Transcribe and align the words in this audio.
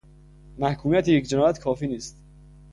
محکومیت 0.57 1.07
یک 1.07 1.27
جنایت 1.27 1.59
کافی 1.59 1.87
نیست 1.87 2.21